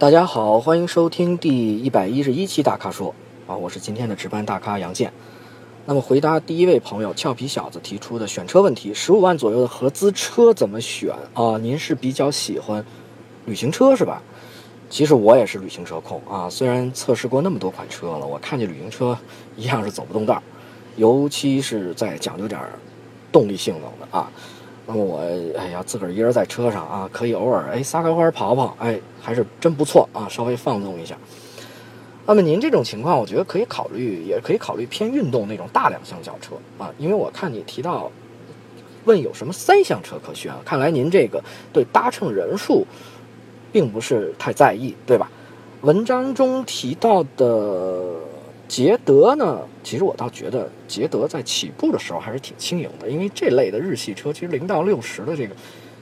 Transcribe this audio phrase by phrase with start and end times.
[0.00, 3.14] 大家好，欢迎收听第一百一十一期大咖说
[3.46, 5.12] 啊，我是今天的值班大咖杨健。
[5.84, 11.58] 那么回答第一位朋友俏皮小子提出的选车问题：十五万左右的合资车怎么选啊？
[11.58, 12.82] 您是比较喜欢
[13.44, 14.22] 旅行车是吧？
[14.88, 19.14] 其实我也是旅行车控啊，虽然测试过那么多款车了，我看见旅行车
[19.54, 20.42] 一样是走不动道儿，
[20.96, 22.58] 尤其是在讲究点
[23.30, 24.32] 动力性能的啊。
[24.86, 25.20] 那么我
[25.56, 31.16] 哎呀，自个儿一人在车上啊，可以偶尔哎撒开花跑跑，哎，还是真不错啊，稍微放纵一下。
[32.26, 38.10] 那么您这种情况，我觉得可以考虑，也可以考虑偏运动那种大两厢轿车啊，因为我看你提到
[39.04, 42.86] 问有什么三厢车可选，看来您这个对搭乘人数
[43.72, 45.30] 并不是太在意，对吧？
[45.82, 48.04] 文章中提到的
[48.70, 55.56] 捷德呢，其实我倒觉得捷德在起步的时候还是挺轻盈的，因为这类的日系车其实零到六十的这个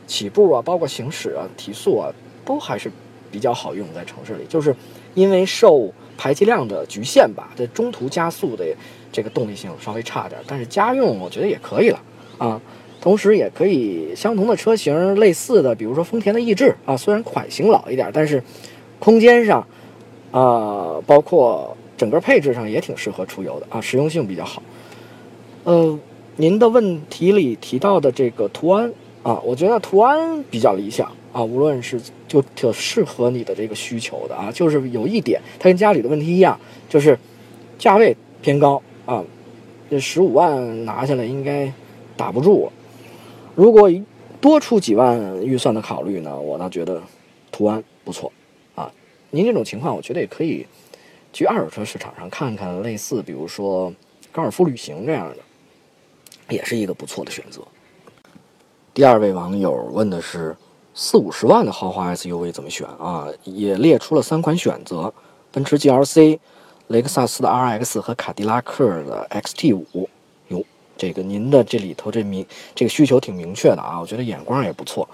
[0.07, 2.13] 起步啊，包括行驶啊、提速啊，
[2.45, 2.93] 都还是
[3.31, 4.77] 比较好用，在城市里，就是
[5.15, 8.67] 因为受排气量的局限吧，这中途加速的
[9.11, 12.03] 这个动力性稍微差点，但是家用我觉得也可以了
[12.37, 12.61] 啊。
[13.01, 18.43] 同时也可以相同的车型类似的，比如说丰田的逸致啊，虽然款型老一点，但是
[18.99, 19.67] 空间上
[20.33, 24.63] 啊，包括整个配置上也挺适合出游的啊，实用性比较好。
[25.65, 25.99] 呃，
[26.37, 28.91] 您的问题里提到的这个途安
[29.23, 37.19] 啊，我觉得途安比较理想啊，无论是就挺适合你的这个需求的啊，就是有一点，它跟家里的问题一样，就是
[37.79, 39.23] 价位偏高啊，
[39.91, 41.71] 这十五万拿下来应该
[42.17, 42.71] 打不住。
[43.57, 43.91] 如果
[44.41, 47.03] 多出几万预算的考虑呢，我倒觉得
[47.51, 48.33] 途安不错
[48.77, 48.89] 啊。
[49.31, 50.65] 您这种情况，我觉得也可以
[51.33, 53.93] 去二手车市场上看看，类似比如说
[54.33, 55.37] 高尔夫旅行这样的，
[56.55, 57.63] 也是一个不错的选择。
[58.95, 60.57] 第二位网友问的是
[60.93, 63.29] 四五十万的豪华 SUV 怎么选啊？
[63.45, 65.13] 也列出了三款选择：
[65.53, 66.39] 奔驰 GLC、
[66.89, 70.09] 雷克萨斯的 RX 和凯迪拉克的 XT 五。
[70.49, 70.65] 哟，
[70.97, 72.45] 这个您的这里头这明
[72.75, 75.09] 这个需求挺明确的啊，我觉得眼光也不错。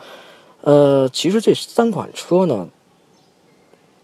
[0.63, 2.67] 呃，其实这三款车呢，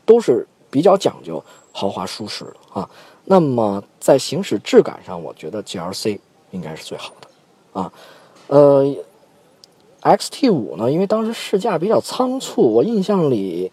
[0.04, 2.88] 都是比较讲究豪华舒适的啊。
[3.25, 6.19] 那么在行驶质感上，我觉得 GLC
[6.50, 7.92] 应该是最好的啊。
[8.48, 8.84] 呃
[10.03, 13.70] ，XT 五呢，因为当时试驾比较仓促，我印象里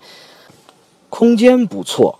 [1.09, 2.19] 空间不错，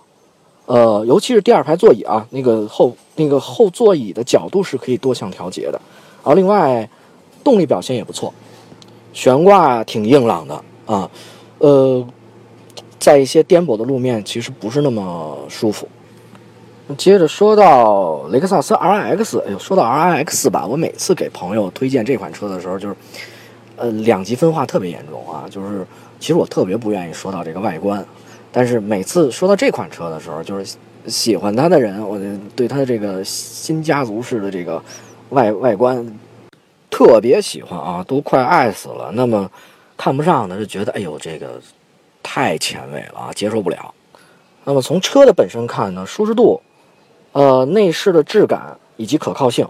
[0.66, 5.80] 呃，尤其是第二排座椅啊，那个后那个后座椅的角度是可以多项调节的。
[6.24, 6.88] 然后另外
[7.44, 8.34] 动力表现也不错，
[9.12, 11.08] 悬挂挺硬朗的啊，
[11.58, 12.04] 呃，
[12.98, 15.88] 在一些颠簸的路面其实不是那么舒服。
[16.96, 22.96] 接着说到雷克萨斯 RX，哎呦，说到 RX 吧，我每次给朋友推荐这款车的时候，就是，
[23.76, 25.44] 呃，两极分化特别严重啊。
[25.50, 25.86] 就是
[26.18, 28.02] 其实我特别不愿意说到这个外观，
[28.50, 30.76] 但是每次说到这款车的时候，就是
[31.06, 32.24] 喜欢它的人，我就
[32.56, 34.82] 对它的这个新家族式的这个
[35.28, 36.18] 外外观
[36.90, 39.10] 特别喜欢啊，都快爱死了。
[39.12, 39.50] 那么
[39.94, 41.60] 看不上的就觉得，哎呦，这个
[42.30, 43.94] 太前卫了啊，接受不了。
[44.62, 46.60] 那么从车的本身看呢，舒适度。
[47.32, 49.66] 呃，内饰的质感以及可靠性，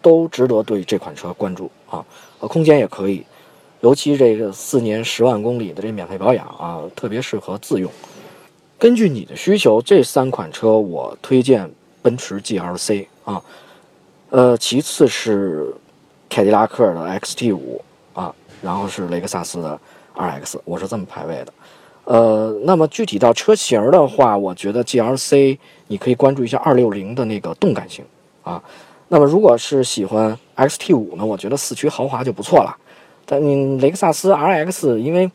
[0.00, 2.02] 都值得对这款车关注啊。
[2.40, 3.22] 呃，空间也可以，
[3.80, 7.90] 尤其这个四年十万公里的这免费保养啊，特别适合自用。
[8.78, 11.70] 根据你的需求，这三款车我推荐
[12.00, 13.42] 奔驰 GLC 啊，
[14.30, 15.70] 呃，其次是
[16.30, 17.84] 凯迪拉克的 XT 五
[18.14, 19.78] 啊，然后是雷克萨斯的
[20.14, 21.52] RX，我是这么排位的。
[22.04, 28.04] 呃，那么具体到车型的话，我觉得 GLC 你可以关注一下260的那个动感型
[28.42, 28.62] 啊。
[29.08, 32.76] 那么如果是喜欢 XT5 呢，我觉得四驱豪华就不错了。
[33.26, 35.30] 但你雷克萨斯 RX 因为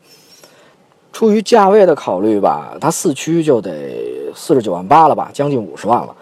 [1.12, 6.14] 出于价位的考虑吧，它四驱就得四十九万八了吧，将近五十万了。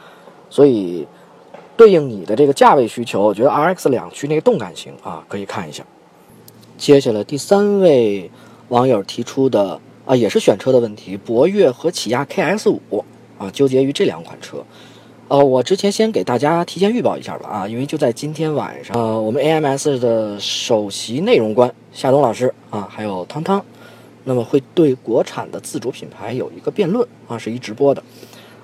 [0.48, 1.06] 所以
[1.76, 5.84] 对应你的这个价位需求，我觉得 RX 两驱那个动感型啊，可以看一下。
[6.78, 8.30] 接下来第三位
[8.68, 9.80] 网友提出的。
[10.08, 13.04] 啊，也是选车的问题，博越和起亚 KS 五
[13.36, 14.64] 啊，纠结于这两款车。
[15.28, 23.62] 呃，我之前先给大家提前预报一下吧啊，因为就在今天晚上，呃，我们 AMS 的首席内容官夏东老师啊，还有汤汤，
[24.24, 28.02] 那么会对国产的自主品牌有一个辩论啊，是一直播的。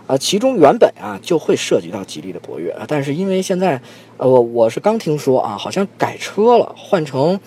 [0.07, 3.79] 啊，其中原本啊就会涉及到吉利的博越啊，但是因为现在，
[4.17, 7.39] 呃，我我是刚听说啊，好像改车了，换成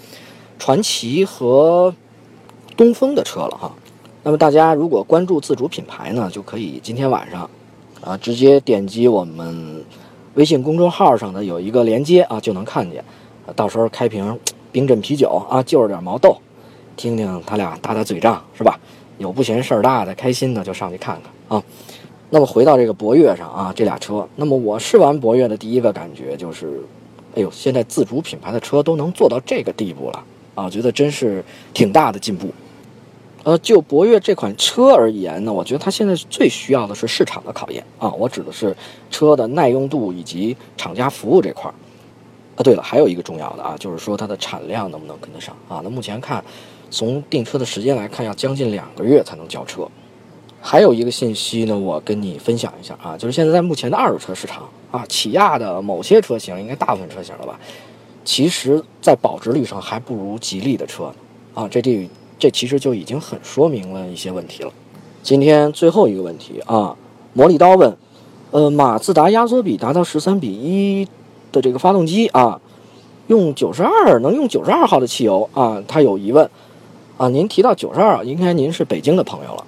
[0.60, 1.96] 传奇和
[2.78, 3.74] 东风的车了哈。
[4.24, 7.50] 那么大家如果关注自主品牌呢，就可以今天晚上，
[8.02, 9.84] 啊，直接点击我们
[10.36, 13.04] 微信公众号上的有一个连接啊，就能看见。
[13.56, 14.38] 到时候开瓶
[14.72, 16.38] 冰镇啤酒啊，就着点毛豆，
[16.96, 18.80] 听听他俩打打嘴仗是吧？
[19.18, 21.64] 有不嫌事儿大的、开心的就上去看看啊。
[22.30, 26.82] 那么回到这个博越上啊，这俩车，那么我试完博越的第一个感觉就是，
[27.34, 31.44] 哎呦，现在自主品牌的车都能做到这个地步了啊，觉得真是
[31.74, 32.50] 挺大的进步。
[33.44, 38.76] 呃，就博越这款车而言呢，我觉得它现在最需要的是市场的考验啊，我指的是
[39.10, 41.74] 车的耐用度以及厂家服务这块儿。
[42.58, 45.80] 啊，对了，还有一个重要的啊，就是说它的产量能不能跟得上啊？
[45.84, 46.44] 那目前看，
[46.90, 49.88] 从订车的时间来看，要将近两个月才能交车。
[50.60, 57.60] 还有一个信息呢，我跟你分享一下啊，就是现在在目前的二手车市场啊，起亚的某些车型，应该大部分车型了吧，
[58.26, 61.14] 其实在保值率上还不如吉利的车
[61.54, 64.72] 啊，这这这其实就已经很说明了一些问题了。
[65.24, 66.96] 今天最后一个问题啊，
[67.34, 67.98] 魔力刀问，
[68.52, 71.08] 呃，马自达压缩比达到十三比一
[71.52, 72.62] 的这个发动机啊，
[73.28, 76.50] 用九十二能用九十二号的汽油啊，他有疑问
[77.18, 79.66] 啊，您提到九十二，应该您是北京的朋友了。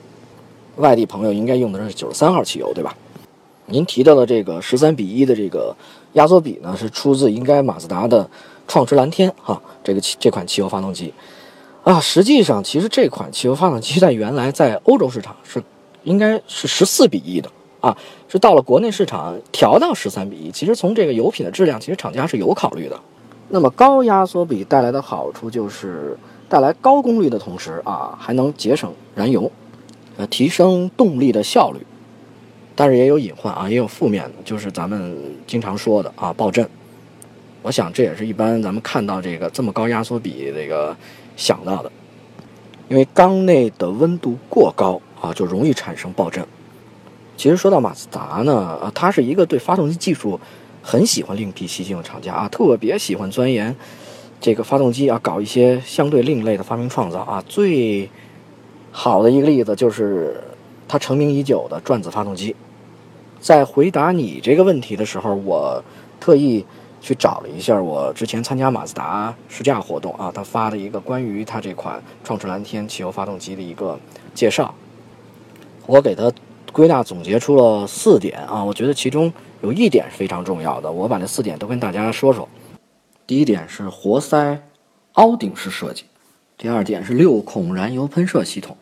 [0.78, 2.96] 外地朋友应该用的是九十三号汽油，对吧？
[3.66, 5.76] 您提到的这个十三比一的这个
[6.14, 8.28] 压缩比呢，是出自应该马自达的
[8.68, 11.14] 创驰蓝天哈，这个这款汽油发动机
[11.92, 12.00] 啊。
[12.00, 15.62] 实际上，其实这款汽油发动机在原来在欧洲市场是
[16.04, 17.50] 应该是十四比一的
[17.80, 17.98] 啊，
[18.28, 20.52] 是到了国内市场调到十三比一。
[20.52, 23.00] 其实从这个油品的质量，其实厂家是有考虑的。
[23.50, 29.52] 那么高压缩比带来的好处就是带来高功率的同时啊，还能节省燃油。
[30.18, 31.80] 呃，提升动力的效率，
[32.76, 36.70] 但是也有隐患啊，也有负面的，就是咱们经常说的啊，爆震。
[37.62, 40.94] 我想这也是一般咱们看到这个这么高压缩比这个
[41.40, 41.90] 想到的，
[42.90, 46.46] 因为缸内的温度过高啊，就容易产生爆震。
[47.38, 50.38] 其实说到马自达呢，啊，它是一个对发动机技术
[50.84, 53.74] 很喜欢另辟蹊径的厂家啊，特别喜欢钻研
[54.42, 58.10] 这个发动机啊，搞一些相对另类的发明创造啊，最。
[58.92, 60.44] 好的一个例子就是
[60.88, 62.56] 它成名已久的转子发动机。
[63.40, 65.82] 在回答你这个问题的时候，我
[66.20, 66.66] 特意
[67.02, 74.00] 去找了一下我之前参加马自达试驾活动啊，他发的一个关于它这款创驰蓝天汽油发动机的一个
[74.34, 74.74] 介绍。
[75.86, 76.32] 我给它
[76.72, 79.32] 归纳总结出了四点啊，我觉得其中
[79.62, 82.48] 有一点是非常重要的，我把这四点都跟大家说说。
[83.26, 84.62] 第一点是活塞
[85.14, 86.06] 凹顶式设计。
[86.58, 88.76] 第二点是六孔燃油喷射系统，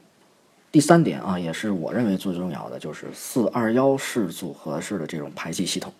[0.71, 5.93] 第三点啊，也是我认为最重要的，就是四二幺式组合式的这种排气系统。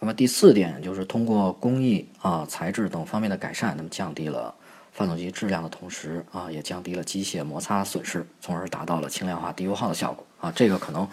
[0.00, 4.52] 那么第四点就是通过工艺啊、材质等方面的改善，那么降低了
[4.92, 10.50] 发动机质量的同时啊，也降低了机械摩擦损失，从而达到了轻量化、低油耗的效果啊。
[10.56, 11.06] 这个可能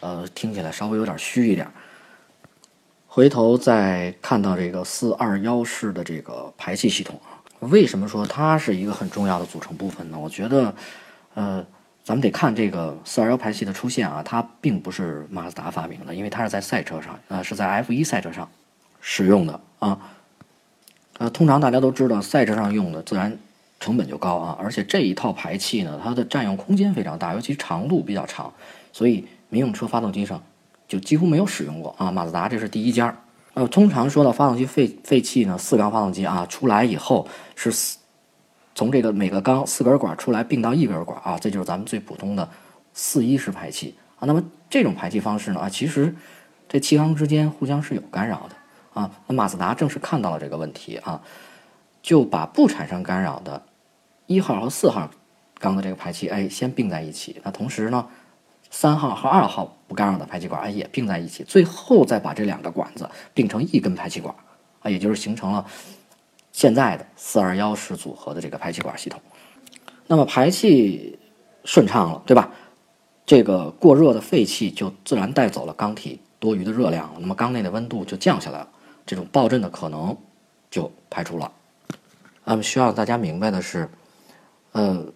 [0.00, 1.66] 呃听起来稍微有点虚一点。
[3.06, 7.40] 回头再看到这个四二幺式的这个排气系统啊。
[7.60, 10.18] 为什么说它是一个很重要的组成部分呢？
[10.18, 10.72] 我觉得，
[11.34, 11.66] 呃，
[12.08, 18.48] 咱们得看这个四二幺排气的出现啊，它并不是马自达发明的，因为它是在赛车上，呃，是在 F 一赛车上
[19.02, 19.98] 使用的啊。
[21.18, 23.36] 呃，通常大家都知道，赛车上用的自然
[23.78, 28.50] 成本就高啊，而且这一套排气呢，它的占用空间非常大，尤其长度比较长，
[28.90, 30.42] 所以民用车发动机上
[30.88, 32.10] 就几乎没有使用过啊。
[32.10, 33.14] 马自达这是第一家。
[33.52, 37.98] 呃，通常说到发动机废废气呢，四缸发动机啊出来以后是四，
[38.78, 42.48] 从这个每个缸四根管出来并到一根管啊，这就是咱们最普通的
[42.94, 44.22] 四一式排气啊。
[44.24, 44.40] 那么
[44.70, 46.14] 这种排气方式呢啊，其实
[46.68, 49.10] 这气缸之间互相是有干扰的啊。
[49.26, 51.20] 那马自达正是看到了这个问题啊，
[52.02, 53.60] 就把不产生干扰的
[54.26, 55.10] 一号和四号
[55.58, 58.06] 缸的这个排气哎先并在一起，那同时呢。
[58.70, 64.32] 三号和二号不干扰的排气管哎也并在一起，最后再把这两个管子并成一根排气管，
[64.82, 65.64] 啊，也就是形成了
[66.58, 69.20] 现在的四二幺式组合的这个排气管系统。
[70.08, 71.16] 那么排气
[71.64, 72.50] 顺畅了，对吧？
[73.24, 78.68] 这个过热的废气就自然带走了缸体多余的热量，那么缸内的温度就降下来了，
[79.06, 80.16] 这种爆震的可能
[80.68, 81.52] 就排除了。
[82.44, 83.88] 那么需要大家明白的是，
[84.72, 85.06] 呃。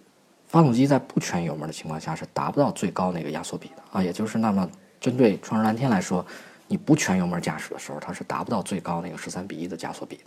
[0.47, 4.71] 发动机在不全油门的情况下是达不到最高那个压缩比的啊，也就是那么
[5.01, 6.23] 针对创世蓝天来说，
[6.69, 10.25] 你不全油门驾驶的时候，它是达不到最高那个十三比一的加速比的。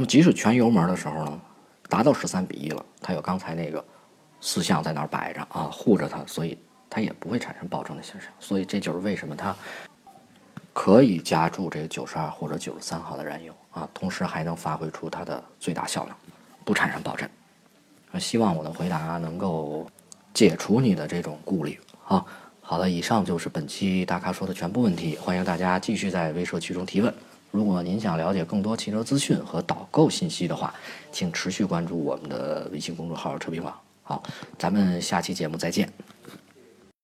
[0.00, 1.40] 那么即使全油门的时候呢，
[1.86, 3.84] 达到十三比一了，它有刚才那个
[4.40, 6.56] 四项在那儿摆着啊，护着它，所以
[6.88, 8.30] 它也不会产生爆震的现象。
[8.40, 9.54] 所以这就是为什么它
[10.72, 16.16] 可以加注这个九十二或者九十三号的燃油啊，同时还能发挥出它的最大效能，
[16.64, 17.28] 不产生爆震。
[18.18, 19.86] 希望我的回答能够
[20.32, 22.24] 解除你的这种顾虑啊！
[22.62, 27.14] 好了，以上就是本期大咖说的全部问题，欢迎大家继续在微社区中提问。
[27.50, 30.72] 如果您想了解更多汽车资讯和导购信息的话，
[31.10, 33.74] 请持续关注我们的微信公众号“车评网”。
[34.02, 34.22] 好，
[34.58, 35.92] 咱们下期节目再见。